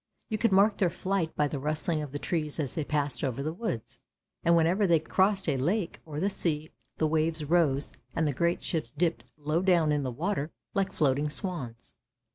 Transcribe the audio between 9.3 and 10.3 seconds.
low down in the w